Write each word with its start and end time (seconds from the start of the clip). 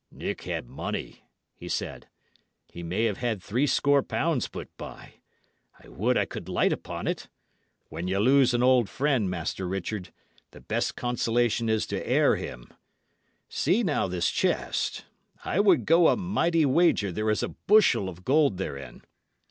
"Nick 0.11 0.45
had 0.45 0.67
money," 0.67 1.21
he 1.53 1.69
said. 1.69 2.07
"He 2.71 2.81
may 2.81 3.03
have 3.03 3.17
had 3.17 3.39
three 3.39 3.67
score 3.67 4.01
pounds 4.01 4.47
put 4.47 4.75
by. 4.75 5.13
I 5.79 5.89
would 5.89 6.17
I 6.17 6.25
could 6.25 6.49
light 6.49 6.73
upon't! 6.73 7.29
When 7.89 8.07
ye 8.07 8.17
lose 8.17 8.55
an 8.55 8.63
old 8.63 8.89
friend, 8.89 9.29
Master 9.29 9.67
Richard, 9.67 10.11
the 10.49 10.59
best 10.59 10.95
consolation 10.95 11.69
is 11.69 11.85
to 11.85 12.03
heir 12.03 12.35
him. 12.35 12.73
See, 13.47 13.83
now, 13.83 14.07
this 14.07 14.31
chest. 14.31 15.05
I 15.45 15.59
would 15.59 15.85
go 15.85 16.07
a 16.07 16.17
mighty 16.17 16.65
wager 16.65 17.11
there 17.11 17.29
is 17.29 17.43
a 17.43 17.49
bushel 17.49 18.09
of 18.09 18.25
gold 18.25 18.57
therein. 18.57 19.03